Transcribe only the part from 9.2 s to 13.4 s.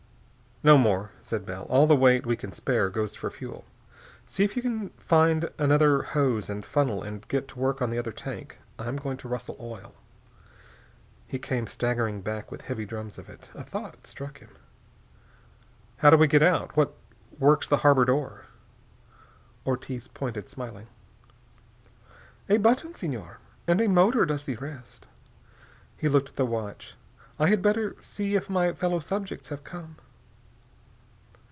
rustle oil." He came staggering back with heavy drums of